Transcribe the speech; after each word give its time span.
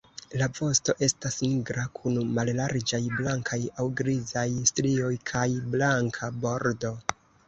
La 0.41 0.45
vosto 0.59 0.93
estas 1.07 1.35
nigra 1.41 1.83
kun 1.99 2.15
mallarĝaj 2.37 3.01
blankaj 3.19 3.59
aŭ 3.83 3.85
grizaj 3.99 4.45
strioj 4.71 5.11
kaj 5.33 5.45
blanka 5.77 6.31
bordo. 6.47 6.93